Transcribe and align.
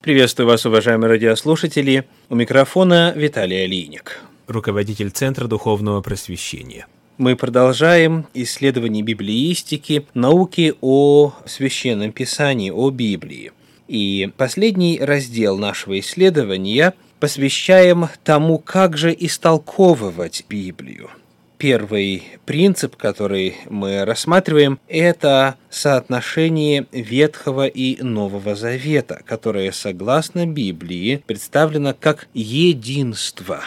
Приветствую 0.00 0.46
вас, 0.46 0.64
уважаемые 0.64 1.10
радиослушатели. 1.10 2.04
У 2.28 2.36
микрофона 2.36 3.12
Виталий 3.16 3.64
Алиник, 3.64 4.20
руководитель 4.46 5.10
Центра 5.10 5.48
Духовного 5.48 6.02
Просвещения. 6.02 6.86
Мы 7.16 7.34
продолжаем 7.34 8.24
исследование 8.32 9.02
библиистики, 9.02 10.06
науки 10.14 10.74
о 10.80 11.34
Священном 11.46 12.12
Писании, 12.12 12.70
о 12.70 12.90
Библии. 12.90 13.50
И 13.88 14.30
последний 14.36 15.00
раздел 15.00 15.58
нашего 15.58 15.98
исследования 15.98 16.94
посвящаем 17.18 18.08
тому, 18.22 18.58
как 18.58 18.96
же 18.96 19.12
истолковывать 19.18 20.44
Библию– 20.48 21.10
Первый 21.58 22.22
принцип, 22.46 22.94
который 22.94 23.56
мы 23.68 24.04
рассматриваем, 24.04 24.78
это 24.86 25.56
соотношение 25.70 26.86
Ветхого 26.92 27.66
и 27.66 28.00
Нового 28.00 28.54
Завета, 28.54 29.22
которое, 29.26 29.72
согласно 29.72 30.46
Библии, 30.46 31.20
представлено 31.26 31.96
как 31.98 32.28
единство. 32.32 33.64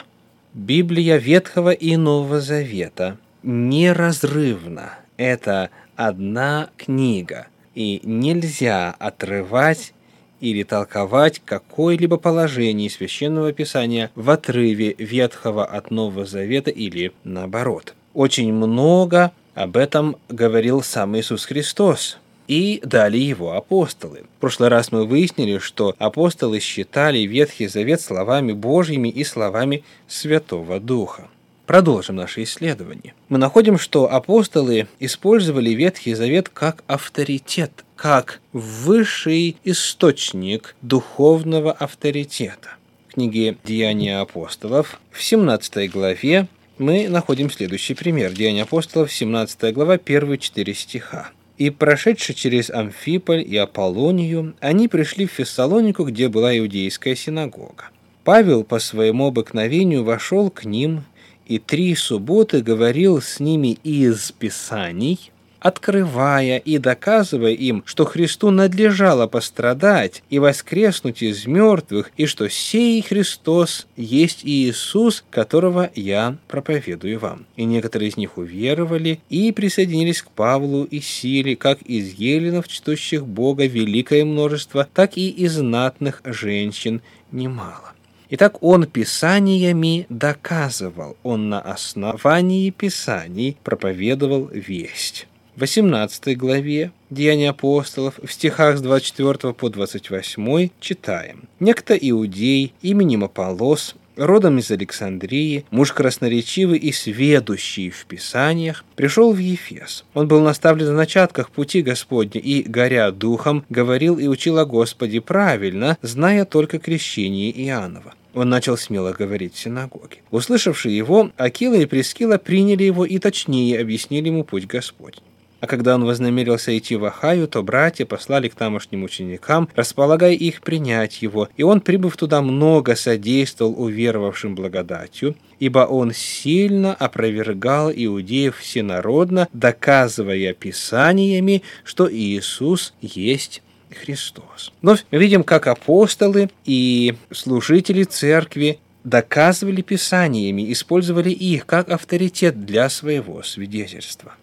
Библия 0.54 1.18
Ветхого 1.18 1.72
и 1.72 1.98
Нового 1.98 2.40
Завета 2.40 3.18
неразрывна. 3.44 5.00
Это 5.18 5.70
одна 5.98 6.70
книга, 6.78 7.48
и 7.76 8.00
нельзя 8.04 8.96
отрывать 9.00 9.94
или 10.42 10.64
толковать 10.64 11.42
какое-либо 11.46 12.18
положение 12.18 12.90
Священного 12.90 13.54
Писания 13.54 14.12
в 14.16 14.30
отрыве 14.30 14.96
Ветхого 14.98 15.64
от 15.64 15.92
Нового 15.92 16.26
Завета 16.26 16.72
или 16.72 17.14
наоборот. 17.24 17.94
Очень 18.14 18.52
много 18.52 19.32
об 19.54 19.78
этом 19.78 20.18
говорил 20.28 20.82
сам 20.82 21.18
Иисус 21.18 21.46
Христос 21.46 22.18
и 22.48 22.82
дали 22.84 23.18
его 23.18 23.54
апостолы. 23.54 24.24
В 24.38 24.42
прошлый 24.42 24.70
раз 24.70 24.92
мы 24.92 25.06
выяснили, 25.06 25.60
что 25.60 25.96
апостолы 26.00 26.60
считали 26.60 27.20
Ветхий 27.20 27.68
Завет 27.68 28.02
словами 28.02 28.52
Божьими 28.52 29.08
и 29.08 29.24
словами 29.24 29.84
Святого 30.08 30.80
Духа. 30.80 31.30
Продолжим 31.66 32.16
наше 32.18 32.44
исследование. 32.44 33.14
Мы 33.30 33.38
находим, 33.38 33.78
что 33.78 34.12
апостолы 34.12 34.88
использовали 35.00 35.70
Ветхий 35.70 36.16
Завет 36.16 36.50
как 36.50 36.84
авторитет, 36.88 37.86
как 37.96 38.42
высший 38.52 39.58
источник 39.64 40.76
духовного 40.82 41.72
авторитета. 41.72 42.76
В 43.10 43.14
книге 43.14 43.58
«Деяния 43.64 44.20
апостолов» 44.20 45.00
в 45.12 45.22
17 45.22 45.92
главе 45.92 46.48
мы 46.78 47.08
находим 47.08 47.52
следующий 47.52 47.94
пример. 47.94 48.34
Деяния 48.34 48.64
апостолов, 48.64 49.12
17 49.12 49.74
глава, 49.74 49.98
первые 49.98 50.40
четыре 50.40 50.74
стиха. 50.74 51.30
«И 51.58 51.70
прошедшие 51.70 52.36
через 52.36 52.72
Амфиполь 52.72 53.44
и 53.48 53.56
Аполлонию, 53.56 54.56
они 54.62 54.88
пришли 54.88 55.28
в 55.28 55.32
Фессалонику, 55.32 56.06
где 56.06 56.28
была 56.28 56.58
иудейская 56.58 57.16
синагога. 57.16 57.92
Павел 58.24 58.64
по 58.64 58.80
своему 58.80 59.28
обыкновению 59.28 60.04
вошел 60.04 60.50
к 60.50 60.64
ним 60.66 61.04
и 61.52 61.60
три 61.60 61.96
субботы 61.96 62.62
говорил 62.62 63.22
с 63.22 63.42
ними 63.42 63.78
из 63.84 64.32
Писаний, 64.32 65.32
открывая 65.60 66.58
и 66.60 66.78
доказывая 66.78 67.52
им, 67.52 67.84
что 67.86 68.06
Христу 68.06 68.52
надлежало 68.52 69.28
пострадать 69.28 70.24
и 70.30 70.40
воскреснуть 70.40 71.22
из 71.22 71.46
мертвых, 71.46 72.14
и 72.16 72.26
что 72.26 72.48
сей 72.48 73.02
Христос 73.02 73.86
есть 73.98 74.46
Иисус, 74.46 75.26
которого 75.30 75.92
я 75.94 76.38
проповедую 76.48 77.20
вам. 77.20 77.46
И 77.58 77.66
некоторые 77.66 78.12
из 78.12 78.16
них 78.16 78.38
уверовали 78.38 79.20
и 79.30 79.52
присоединились 79.52 80.22
к 80.22 80.32
Павлу 80.32 80.86
и 80.86 81.02
Силе, 81.02 81.58
как 81.58 81.82
из 81.82 82.14
еленов, 82.14 82.70
чтущих 82.70 83.28
Бога, 83.28 83.66
великое 83.66 84.24
множество, 84.24 84.88
так 84.94 85.18
и 85.18 85.28
из 85.28 85.56
знатных 85.56 86.22
женщин 86.24 87.02
немало. 87.34 87.92
Итак, 88.34 88.64
он 88.64 88.86
писаниями 88.86 90.06
доказывал, 90.08 91.18
он 91.22 91.50
на 91.50 91.60
основании 91.60 92.70
писаний 92.70 93.58
проповедовал 93.62 94.48
весть. 94.54 95.28
В 95.58 95.60
18 95.60 96.38
главе 96.38 96.94
Деяния 97.10 97.50
апостолов 97.50 98.18
в 98.24 98.32
стихах 98.32 98.78
с 98.78 98.82
24 98.82 99.54
по 99.54 99.70
28 99.70 100.70
читаем. 100.80 101.50
«Некто 101.60 101.94
иудей 101.94 102.74
именем 102.82 103.26
Аполлос, 103.26 103.96
родом 104.22 104.60
из 104.60 104.72
Александрии, 104.72 105.66
муж 105.72 105.92
красноречивый 105.92 106.78
и 106.78 106.92
сведущий 106.92 107.90
в 107.90 108.06
Писаниях, 108.06 108.86
пришел 108.96 109.34
в 109.34 109.38
Ефес. 109.38 110.06
Он 110.14 110.28
был 110.28 110.42
наставлен 110.42 110.88
в 110.88 110.96
начатках 110.96 111.50
пути 111.50 111.82
Господня 111.82 112.40
и, 112.40 112.64
горя 112.64 113.12
духом, 113.12 113.66
говорил 113.70 114.18
и 114.18 114.28
учил 114.28 114.60
о 114.60 114.66
Господе 114.66 115.22
правильно, 115.22 115.98
зная 116.02 116.46
только 116.46 116.80
крещение 116.80 117.52
Иоаннова. 117.52 118.14
Он 118.34 118.50
начал 118.50 118.78
смело 118.78 119.12
говорить 119.12 119.56
в 119.56 119.60
синагоге. 119.60 120.18
Услышавшие 120.32 120.96
его, 120.96 121.32
Акила 121.36 121.76
и 121.76 121.86
Прескила 121.86 122.38
приняли 122.38 122.84
его 122.84 123.04
и 123.06 123.18
точнее 123.20 123.80
объяснили 123.80 124.28
ему 124.28 124.44
путь 124.46 124.68
Господь. 124.68 125.22
А 125.62 125.68
когда 125.68 125.94
он 125.94 126.06
вознамерился 126.06 126.76
идти 126.76 126.96
в 126.96 127.06
Ахаю, 127.06 127.48
то 127.48 127.62
братья 127.62 128.06
послали 128.06 128.50
к 128.50 128.56
тамошним 128.56 129.04
ученикам, 129.04 129.70
располагая 129.76 130.34
их 130.34 130.62
принять 130.62 131.22
его, 131.22 131.50
и 131.56 131.62
он, 131.62 131.82
прибыв 131.82 132.18
туда, 132.18 132.42
много 132.42 132.96
содействовал 132.96 133.80
уверовавшим 133.80 134.56
благодатью, 134.56 135.36
ибо 135.60 135.82
он 135.82 136.14
сильно 136.14 136.96
опровергал 136.96 137.92
иудеев 137.96 138.58
всенародно, 138.58 139.48
доказывая 139.54 140.54
писаниями, 140.54 141.62
что 141.84 142.12
Иисус 142.12 142.96
есть 143.00 143.62
Христос. 143.92 144.74
Но 144.82 144.98
видим, 145.12 145.44
как 145.44 145.68
апостолы 145.68 146.50
и 146.66 147.14
служители 147.32 148.04
церкви 148.04 148.80
доказывали 149.04 149.82
писаниями, 149.82 150.72
использовали 150.72 151.30
их 151.30 151.68
как 151.68 151.90
авторитет 151.90 152.66
для 152.66 152.90
своего 152.90 153.44
свидетельства. 153.44 154.34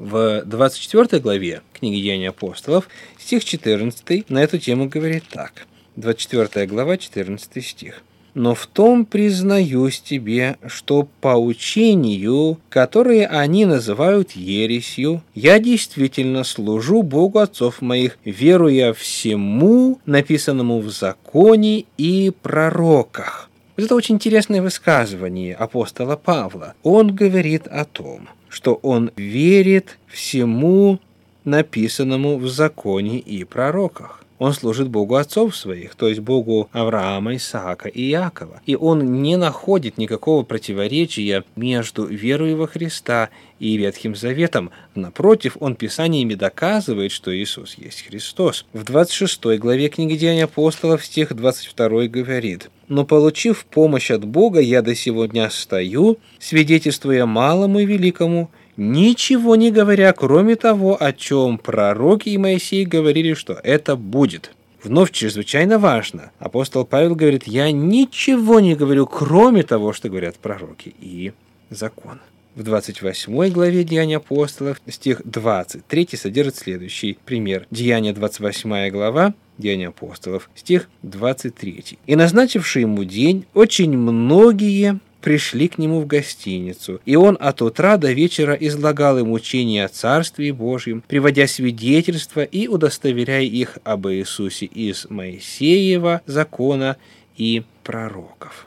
В 0.00 0.42
24 0.46 1.20
главе 1.20 1.60
книги 1.74 2.00
Деяний 2.00 2.30
апостолов, 2.30 2.88
стих 3.18 3.44
14 3.44 4.30
на 4.30 4.42
эту 4.42 4.58
тему 4.58 4.88
говорит 4.88 5.24
так. 5.30 5.66
24 5.96 6.66
глава, 6.66 6.96
14 6.96 7.62
стих 7.62 8.02
но 8.34 8.54
в 8.54 8.66
том 8.66 9.06
признаюсь 9.06 10.00
тебе, 10.00 10.56
что 10.66 11.08
по 11.20 11.36
учению, 11.36 12.58
которое 12.68 13.26
они 13.26 13.66
называют 13.66 14.32
ересью, 14.32 15.22
я 15.34 15.58
действительно 15.58 16.44
служу 16.44 17.02
Богу 17.02 17.40
отцов 17.40 17.82
моих, 17.82 18.18
веруя 18.24 18.92
всему, 18.92 19.98
написанному 20.06 20.80
в 20.80 20.90
законе 20.90 21.86
и 21.98 22.32
пророках. 22.42 23.49
Это 23.84 23.94
очень 23.94 24.16
интересное 24.16 24.62
высказывание 24.62 25.54
апостола 25.54 26.16
Павла. 26.16 26.74
Он 26.82 27.14
говорит 27.14 27.66
о 27.66 27.84
том, 27.84 28.28
что 28.48 28.74
он 28.74 29.10
верит 29.16 29.98
всему, 30.06 30.98
написанному 31.44 32.36
в 32.36 32.48
законе 32.48 33.18
и 33.18 33.44
пророках 33.44 34.20
он 34.40 34.54
служит 34.54 34.88
Богу 34.88 35.16
отцов 35.16 35.54
своих, 35.54 35.94
то 35.94 36.08
есть 36.08 36.20
Богу 36.20 36.70
Авраама, 36.72 37.36
Исаака 37.36 37.90
и 37.90 38.10
Иакова. 38.10 38.62
И 38.64 38.74
он 38.74 39.20
не 39.20 39.36
находит 39.36 39.98
никакого 39.98 40.44
противоречия 40.44 41.44
между 41.56 42.06
верой 42.06 42.54
во 42.54 42.66
Христа 42.66 43.28
и 43.60 43.76
Ветхим 43.76 44.16
Заветом. 44.16 44.70
Напротив, 44.96 45.56
он 45.60 45.76
писаниями 45.76 46.34
доказывает, 46.34 47.12
что 47.12 47.36
Иисус 47.36 47.74
есть 47.74 48.06
Христос. 48.06 48.66
В 48.72 48.82
26 48.82 49.58
главе 49.58 49.88
книги 49.88 50.16
Деяний 50.16 50.44
апостолов 50.44 51.04
стих 51.04 51.34
22 51.34 52.06
говорит 52.06 52.70
«Но 52.88 53.04
получив 53.04 53.64
помощь 53.66 54.10
от 54.10 54.24
Бога, 54.24 54.60
я 54.60 54.82
до 54.82 54.94
сего 54.94 55.26
дня 55.26 55.50
стою, 55.50 56.18
свидетельствуя 56.40 57.26
малому 57.26 57.80
и 57.80 57.84
великому, 57.84 58.50
ничего 58.76 59.54
не 59.56 59.70
говоря, 59.70 60.12
кроме 60.12 60.56
того, 60.56 60.96
о 60.98 61.12
чем 61.12 61.58
пророки 61.58 62.30
и 62.30 62.38
Моисей 62.38 62.86
говорили, 62.86 63.34
что 63.34 63.60
это 63.62 63.94
будет. 63.94 64.52
Вновь 64.82 65.10
чрезвычайно 65.10 65.78
важно. 65.78 66.30
Апостол 66.38 66.86
Павел 66.86 67.14
говорит, 67.14 67.46
я 67.46 67.70
ничего 67.70 68.60
не 68.60 68.74
говорю, 68.74 69.06
кроме 69.06 69.62
того, 69.62 69.92
что 69.92 70.08
говорят 70.08 70.36
пророки 70.36 70.94
и 70.98 71.32
закон. 71.68 72.20
В 72.60 72.62
28 72.62 73.48
главе 73.52 73.84
Деяния 73.84 74.18
апостолов, 74.18 74.82
стих 74.86 75.22
23 75.24 76.08
содержит 76.12 76.56
следующий 76.56 77.16
пример. 77.24 77.66
Деяния 77.70 78.12
28 78.12 78.90
глава, 78.90 79.32
Деяния 79.56 79.88
апостолов, 79.88 80.50
стих 80.54 80.90
23. 81.02 81.96
«И 82.06 82.16
назначивший 82.16 82.82
ему 82.82 83.04
день, 83.04 83.46
очень 83.54 83.96
многие 83.96 85.00
пришли 85.22 85.68
к 85.68 85.78
нему 85.78 86.02
в 86.02 86.06
гостиницу, 86.06 87.00
и 87.06 87.16
он 87.16 87.38
от 87.40 87.62
утра 87.62 87.96
до 87.96 88.12
вечера 88.12 88.52
излагал 88.52 89.18
им 89.18 89.32
учение 89.32 89.86
о 89.86 89.88
Царстве 89.88 90.52
Божьем, 90.52 91.02
приводя 91.08 91.46
свидетельства 91.46 92.42
и 92.42 92.68
удостоверяя 92.68 93.40
их 93.40 93.78
об 93.84 94.06
Иисусе 94.08 94.66
из 94.66 95.06
Моисеева 95.08 96.20
закона 96.26 96.98
и 97.38 97.62
пророков. 97.84 98.66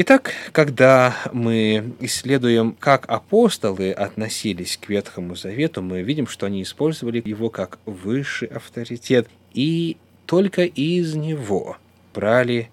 Итак, 0.00 0.32
когда 0.52 1.16
мы 1.32 1.92
исследуем, 1.98 2.76
как 2.78 3.04
апостолы 3.08 3.90
относились 3.90 4.76
к 4.76 4.88
Ветхому 4.88 5.34
Завету, 5.34 5.82
мы 5.82 6.02
видим, 6.02 6.28
что 6.28 6.46
они 6.46 6.62
использовали 6.62 7.20
его 7.24 7.50
как 7.50 7.80
высший 7.84 8.46
авторитет, 8.46 9.28
и 9.54 9.96
только 10.24 10.62
из 10.62 11.16
него 11.16 11.78
брали 12.14 12.70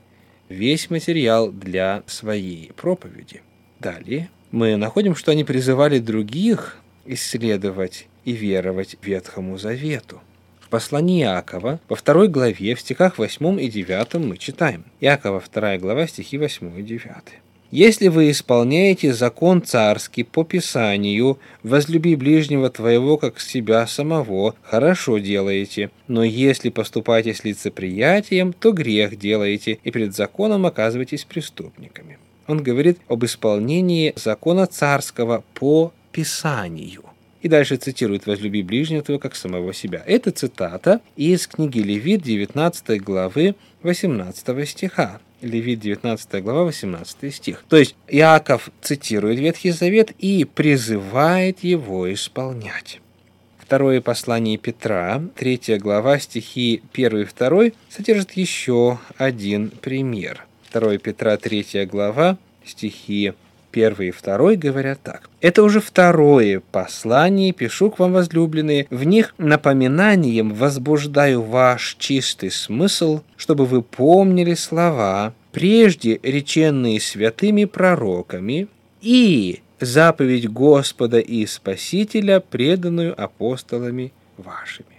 весь 0.50 0.92
материал 0.92 1.52
для 1.52 2.04
своей 2.06 2.72
проповеди. 2.74 3.42
Далее 3.80 4.30
мы 4.52 4.76
находим, 4.76 5.16
что 5.16 5.32
они 5.32 5.44
призывали 5.44 5.98
других 5.98 6.78
исследовать 7.06 8.08
и 8.24 8.34
веровать 8.34 8.98
Ветхому 9.02 9.58
Завету. 9.58 10.22
Послании 10.76 11.24
Иакова, 11.24 11.80
во 11.88 11.96
второй 11.96 12.28
главе, 12.28 12.76
в 12.76 12.82
стихах 12.82 13.18
8 13.18 13.62
и 13.62 13.70
9 13.70 14.16
мы 14.16 14.36
читаем. 14.36 14.84
Иакова, 15.00 15.40
вторая 15.40 15.80
глава, 15.80 16.06
стихи 16.06 16.38
8 16.38 16.78
и 16.78 16.84
9. 16.84 17.06
Если 17.72 18.10
вы 18.10 18.30
исполняете 18.30 19.14
закон 19.14 19.62
царский 19.62 20.24
по 20.24 20.44
Писанию, 20.44 21.40
возлюби 21.64 22.18
ближнего 22.18 22.70
твоего, 22.70 23.16
как 23.18 23.40
себя 23.40 23.88
самого, 23.88 24.54
хорошо 24.64 25.20
делаете. 25.20 25.92
Но 26.10 26.26
если 26.26 26.68
поступаете 26.68 27.34
с 27.34 27.46
лицеприятием, 27.46 28.52
то 28.52 28.74
грех 28.74 29.18
делаете, 29.18 29.80
и 29.82 29.92
перед 29.92 30.14
законом 30.14 30.66
оказываетесь 30.66 31.24
преступниками. 31.24 32.18
Он 32.48 32.62
говорит 32.62 33.00
об 33.08 33.24
исполнении 33.24 34.12
закона 34.18 34.68
царского 34.68 35.46
по 35.54 35.94
Писанию. 36.12 37.15
И 37.46 37.48
дальше 37.48 37.76
цитирует 37.76 38.26
«Возлюби 38.26 38.64
ближнего 38.64 39.04
твоего, 39.04 39.20
как 39.20 39.36
самого 39.36 39.72
себя». 39.72 40.02
Это 40.08 40.32
цитата 40.32 41.00
из 41.16 41.46
книги 41.46 41.78
Левит 41.78 42.24
19 42.24 43.00
главы 43.04 43.54
18 43.84 44.68
стиха. 44.68 45.20
Левит 45.42 45.80
19 45.80 46.44
глава 46.44 46.64
18 46.64 47.32
стих. 47.32 47.64
То 47.70 47.78
есть 47.78 47.96
Иаков 48.08 48.72
цитирует 48.82 49.38
Ветхий 49.38 49.70
Завет 49.70 50.10
и 50.18 50.44
призывает 50.44 51.64
его 51.64 52.12
исполнять. 52.12 53.00
Второе 53.60 54.02
послание 54.02 54.58
Петра, 54.58 55.22
третья 55.36 55.78
глава, 55.78 56.18
стихи 56.18 56.82
1 56.94 57.18
и 57.20 57.26
2, 57.26 57.64
содержит 57.90 58.32
еще 58.32 58.98
один 59.18 59.70
пример. 59.70 60.48
2 60.74 60.98
Петра, 60.98 61.38
третья 61.38 61.86
глава, 61.86 62.40
стихи 62.66 63.34
1 63.76 64.02
и 64.02 64.12
2 64.12 64.56
говорят 64.56 65.02
так. 65.04 65.30
Это 65.42 65.64
уже 65.64 65.82
второе 65.82 66.62
послание, 66.72 67.52
пишу 67.52 67.92
к 67.92 68.00
вам, 68.00 68.14
возлюбленные. 68.14 68.88
В 68.90 69.04
них 69.04 69.36
напоминанием 69.38 70.54
возбуждаю 70.54 71.42
ваш 71.42 71.96
чистый 72.00 72.52
смысл, 72.52 73.22
чтобы 73.36 73.66
вы 73.66 73.82
помнили 73.82 74.54
слова, 74.54 75.34
прежде 75.52 76.20
реченные 76.24 77.00
святыми 77.02 77.66
пророками, 77.66 78.68
и 79.02 79.62
заповедь 79.80 80.50
Господа 80.50 81.20
и 81.20 81.46
Спасителя, 81.46 82.40
преданную 82.40 83.22
апостолами 83.22 84.14
вашими. 84.38 84.95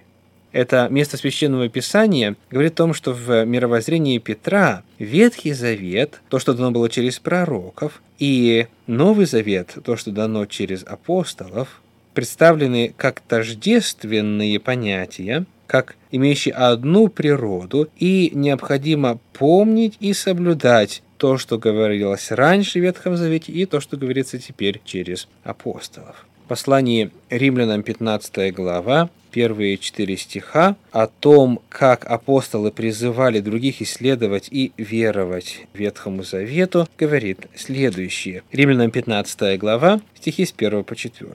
Это 0.57 0.89
место 0.91 1.19
Священного 1.19 1.69
Писания 1.69 2.35
говорит 2.51 2.73
о 2.73 2.77
том, 2.77 2.95
что 2.95 3.13
в 3.13 3.45
мировоззрении 3.45 4.17
Петра 4.17 4.85
Ветхий 4.99 5.53
Завет, 5.53 6.23
то, 6.31 6.39
что 6.39 6.55
дано 6.55 6.71
было 6.71 6.89
через 6.89 7.19
пророков, 7.19 8.01
и 8.19 8.67
Новый 8.87 9.27
Завет, 9.27 9.77
то, 9.85 9.97
что 9.97 10.13
дано 10.13 10.47
через 10.47 10.83
апостолов, 10.83 11.83
представлены 12.15 12.95
как 12.97 13.21
тождественные 13.21 14.59
понятия, 14.59 15.45
как 15.67 15.95
имеющие 16.11 16.55
одну 16.55 17.09
природу, 17.09 17.91
и 17.99 18.31
необходимо 18.33 19.19
помнить 19.35 19.99
и 20.01 20.15
соблюдать 20.15 21.03
то, 21.19 21.37
что 21.37 21.59
говорилось 21.59 22.31
раньше 22.31 22.79
в 22.79 22.83
Ветхом 22.83 23.19
Завете, 23.19 23.53
и 23.53 23.67
то, 23.67 23.81
что 23.81 23.99
говорится 23.99 24.39
теперь 24.39 24.81
через 24.87 25.29
апостолов. 25.45 26.25
В 26.47 26.49
послании 26.49 27.11
римлянам 27.29 27.83
15 27.83 28.55
глава 28.55 29.11
первые 29.33 29.79
четыре 29.79 30.17
стиха 30.17 30.77
о 30.93 31.09
том, 31.09 31.61
как 31.69 32.07
апостолы 32.07 32.71
призывали 32.71 33.41
других 33.41 33.83
исследовать 33.83 34.47
и 34.53 34.71
веровать 34.77 35.67
Ветхому 35.75 36.23
Завету, 36.23 36.89
говорит 36.97 37.49
следующее. 37.57 38.45
Римлянам 38.53 38.93
15 38.93 39.59
глава, 39.59 40.01
стихи 40.15 40.47
с 40.47 40.55
1 40.57 40.85
по 40.85 40.95
4. 40.95 41.35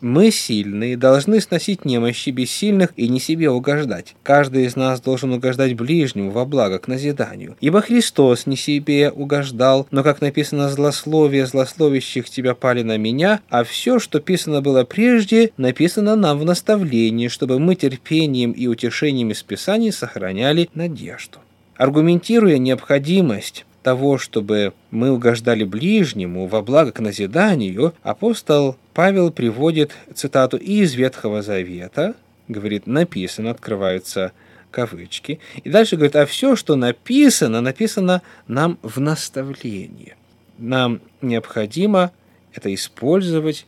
Мы, 0.00 0.30
сильные, 0.30 0.96
должны 0.96 1.40
сносить 1.40 1.84
немощи 1.84 2.30
бессильных 2.30 2.90
и 2.96 3.08
не 3.08 3.18
себе 3.18 3.50
угождать. 3.50 4.14
Каждый 4.22 4.66
из 4.66 4.76
нас 4.76 5.00
должен 5.00 5.32
угождать 5.32 5.74
ближнему 5.74 6.30
во 6.30 6.44
благо 6.44 6.78
к 6.78 6.86
назиданию. 6.86 7.56
Ибо 7.60 7.80
Христос 7.80 8.46
не 8.46 8.56
себе 8.56 9.10
угождал, 9.10 9.88
но, 9.90 10.04
как 10.04 10.20
написано, 10.20 10.68
злословие 10.68 11.46
злословящих 11.46 12.30
тебя 12.30 12.54
пали 12.54 12.82
на 12.82 12.96
меня, 12.96 13.40
а 13.48 13.64
все, 13.64 13.98
что 13.98 14.20
писано 14.20 14.62
было 14.62 14.84
прежде, 14.84 15.50
написано 15.56 16.14
нам 16.14 16.38
в 16.38 16.44
наставлении, 16.44 17.26
чтобы 17.26 17.58
мы 17.58 17.74
терпением 17.74 18.52
и 18.52 18.68
утешением 18.68 19.32
из 19.32 19.42
Писаний 19.42 19.90
сохраняли 19.90 20.70
надежду. 20.74 21.38
Аргументируя 21.76 22.58
необходимость 22.58 23.64
того, 23.82 24.18
чтобы 24.18 24.74
мы 24.90 25.10
угождали 25.10 25.64
ближнему 25.64 26.46
во 26.46 26.62
благо 26.62 26.92
к 26.92 27.00
назиданию, 27.00 27.94
апостол 28.02 28.76
Павел 28.98 29.30
приводит 29.30 29.92
цитату 30.12 30.56
из 30.56 30.94
Ветхого 30.94 31.40
Завета, 31.40 32.16
говорит, 32.48 32.88
написано, 32.88 33.52
открываются 33.52 34.32
кавычки, 34.72 35.38
и 35.62 35.70
дальше 35.70 35.94
говорит, 35.94 36.16
а 36.16 36.26
все, 36.26 36.56
что 36.56 36.74
написано, 36.74 37.60
написано 37.60 38.22
нам 38.48 38.76
в 38.82 38.98
наставлении. 38.98 40.16
Нам 40.58 41.00
необходимо 41.22 42.10
это 42.52 42.74
использовать 42.74 43.66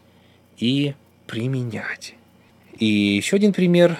и 0.58 0.94
применять. 1.28 2.16
И 2.76 2.86
еще 2.86 3.36
один 3.36 3.52
пример 3.52 3.98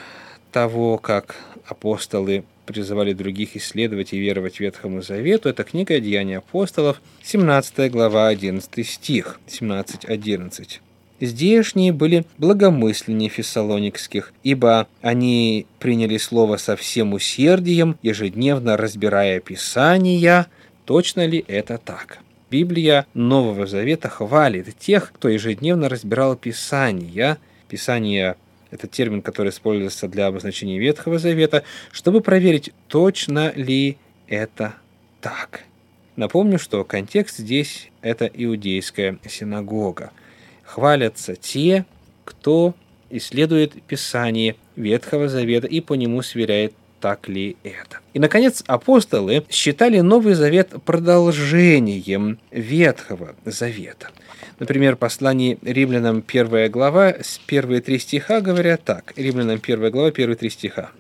того, 0.51 0.99
как 0.99 1.37
апостолы 1.65 2.43
призывали 2.67 3.13
других 3.13 3.57
исследовать 3.57 4.13
и 4.13 4.19
веровать 4.19 4.59
Ветхому 4.59 5.01
Завету, 5.01 5.49
это 5.49 5.63
книга 5.63 6.01
«Деяния 6.01 6.39
апостолов», 6.39 7.01
17 7.23 7.89
глава, 7.93 8.27
11 8.27 8.85
стих, 8.85 9.39
17-11. 9.47 10.81
Здешние 11.21 11.93
были 11.93 12.25
благомысленнее 12.39 13.29
фессалоникских, 13.29 14.33
ибо 14.43 14.89
они 15.03 15.67
приняли 15.79 16.17
слово 16.17 16.57
со 16.57 16.77
всем 16.77 17.13
усердием, 17.13 17.99
ежедневно 18.03 18.79
разбирая 18.79 19.41
Писания, 19.41 20.47
точно 20.87 21.27
ли 21.27 21.45
это 21.47 21.77
так. 21.79 22.21
Библия 22.51 23.07
Нового 23.13 23.67
Завета 23.67 24.09
хвалит 24.09 24.77
тех, 24.79 25.13
кто 25.13 25.29
ежедневно 25.29 25.89
разбирал 25.89 26.37
Писания, 26.37 27.39
Писания 27.69 28.37
это 28.71 28.87
термин, 28.87 29.21
который 29.21 29.51
используется 29.51 30.09
для 30.09 30.27
обозначения 30.27 30.79
Ветхого 30.79 31.19
Завета, 31.19 31.65
чтобы 31.93 32.21
проверить, 32.21 32.73
точно 32.89 33.53
ли 33.55 33.99
это 34.27 34.75
так. 35.21 35.65
Напомню, 36.17 36.59
что 36.59 36.85
контекст 36.85 37.39
здесь– 37.39 37.91
это 38.03 38.27
иудейская 38.27 39.19
синагога. 39.29 40.13
Хвалятся 40.73 41.35
те, 41.35 41.85
кто 42.25 42.75
исследует 43.11 43.83
Писание 43.83 44.55
Ветхого 44.77 45.29
Завета 45.29 45.67
и 45.67 45.81
по 45.81 45.95
нему 45.95 46.23
сверяет, 46.23 46.75
так 47.01 47.29
ли 47.29 47.57
это. 47.65 47.99
И, 48.15 48.21
наконец, 48.21 48.63
апостолы 48.69 49.45
считали 49.51 49.99
Новый 49.99 50.35
Завет 50.35 50.75
продолжением 50.85 52.39
Ветхого 52.53 53.35
Завета. 53.45 54.11
Например, 54.61 54.95
послание 54.95 55.59
римлянам 55.63 56.23
1 56.25 56.71
глава, 56.71 57.17
с 57.21 57.41
первые 57.45 57.81
три 57.81 57.99
стиха 57.99 58.41
говорят 58.41 58.85
так. 58.85 59.13
Римлянам 59.17 59.61
1 59.61 59.91
глава, 59.91 60.13
первые 60.13 60.37
три 60.37 60.51
стиха. 60.51 60.93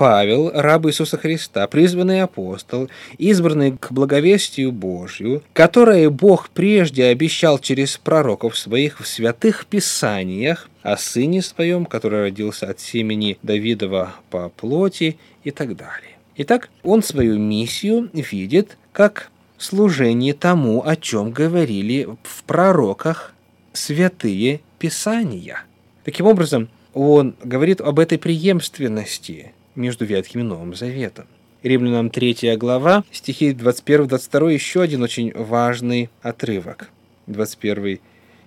Павел, 0.00 0.50
раб 0.54 0.86
Иисуса 0.86 1.18
Христа, 1.18 1.66
призванный 1.66 2.22
апостол, 2.22 2.88
избранный 3.18 3.76
к 3.76 3.92
благовестию 3.92 4.72
Божью, 4.72 5.42
которое 5.52 6.08
Бог 6.08 6.48
прежде 6.48 7.04
обещал 7.04 7.58
через 7.58 7.98
пророков 7.98 8.56
своих 8.56 8.98
в 8.98 9.06
святых 9.06 9.66
писаниях 9.66 10.70
о 10.80 10.96
Сыне 10.96 11.42
Своем, 11.42 11.84
который 11.84 12.20
родился 12.20 12.70
от 12.70 12.80
семени 12.80 13.36
Давидова 13.42 14.14
по 14.30 14.48
плоти 14.48 15.18
и 15.44 15.50
так 15.50 15.76
далее. 15.76 16.16
Итак, 16.34 16.70
он 16.82 17.02
свою 17.02 17.38
миссию 17.38 18.08
видит 18.14 18.78
как 18.92 19.30
служение 19.58 20.32
тому, 20.32 20.82
о 20.82 20.96
чем 20.96 21.30
говорили 21.30 22.08
в 22.22 22.44
пророках 22.44 23.34
святые 23.74 24.62
Писания. 24.78 25.64
Таким 26.04 26.24
образом, 26.24 26.70
он 26.94 27.34
говорит 27.44 27.82
об 27.82 27.98
этой 27.98 28.16
преемственности 28.16 29.52
между 29.74 30.04
Ветхим 30.04 30.40
и 30.40 30.44
Новым 30.44 30.74
Заветом. 30.74 31.26
Римлянам 31.62 32.10
3 32.10 32.56
глава, 32.56 33.04
стихи 33.12 33.50
21-22, 33.50 34.52
еще 34.52 34.80
один 34.80 35.02
очень 35.02 35.32
важный 35.34 36.08
отрывок. 36.22 36.90
21 37.26 38.00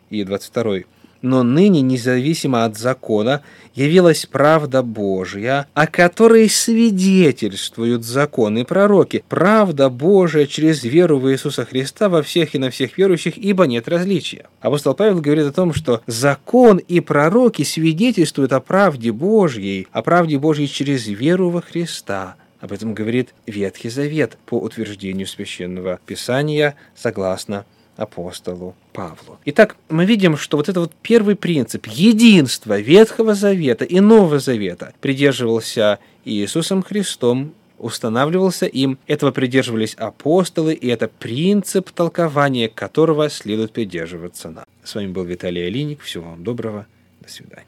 и 0.10 0.24
22 0.24 0.80
но 1.24 1.42
ныне, 1.42 1.82
независимо 1.82 2.66
от 2.66 2.78
закона, 2.78 3.42
явилась 3.74 4.26
правда 4.26 4.84
Божья, 4.84 5.68
о 5.74 5.88
которой 5.88 6.50
свидетельствуют 6.50 8.04
законы 8.04 8.60
и 8.60 8.64
пророки. 8.66 9.24
Правда 9.30 9.90
Божия 9.90 10.46
через 10.46 10.84
веру 10.84 11.18
в 11.18 11.32
Иисуса 11.32 11.66
Христа 11.66 12.10
во 12.10 12.22
всех 12.22 12.54
и 12.54 12.60
на 12.60 12.70
всех 12.70 12.98
верующих, 12.98 13.38
ибо 13.38 13.66
нет 13.66 13.88
различия. 13.88 14.46
Апостол 14.62 14.94
Павел 14.94 15.22
говорит 15.22 15.48
о 15.48 15.54
том, 15.54 15.74
что 15.74 16.02
закон 16.06 16.78
и 16.78 17.00
пророки 17.00 17.64
свидетельствуют 17.64 18.52
о 18.52 18.60
правде 18.60 19.12
Божьей, 19.12 19.88
о 19.92 20.02
правде 20.04 20.38
Божьей 20.38 20.68
через 20.68 21.08
веру 21.08 21.50
во 21.50 21.62
Христа 21.62 22.36
Об 22.60 22.74
этом 22.74 22.94
говорит 22.94 23.34
Ветхий 23.48 23.90
Завет 23.90 24.38
по 24.46 24.56
утверждению 24.60 25.28
Священного 25.28 26.00
Писания 26.06 26.76
согласно 26.96 27.66
апостолу 27.96 28.76
Павлу. 28.92 29.40
Итак, 29.46 29.76
мы 29.90 30.06
видим, 30.06 30.38
что 30.38 30.58
вот 30.58 30.70
это 30.70 30.80
вот 30.80 30.92
первый 31.02 31.36
принцип 31.36 31.88
единства 31.88 32.80
Ветхого 32.80 33.34
Завета 33.34 33.86
и 33.86 34.00
Нового 34.00 34.40
Завета 34.40 34.94
придерживался 35.02 36.00
Иисусом 36.26 36.84
Христом, 36.84 37.54
устанавливался 37.78 38.66
им, 38.66 38.98
этого 39.08 39.32
придерживались 39.32 39.94
апостолы, 39.96 40.74
и 40.74 40.88
это 40.88 41.08
принцип 41.08 41.92
толкования, 41.92 42.70
которого 42.70 43.30
следует 43.30 43.72
придерживаться 43.72 44.50
нам. 44.50 44.66
С 44.84 44.96
вами 44.96 45.08
был 45.08 45.24
Виталий 45.24 45.68
Алиник. 45.68 46.02
Всего 46.02 46.30
вам 46.30 46.44
доброго. 46.44 46.88
До 47.22 47.30
свидания. 47.30 47.62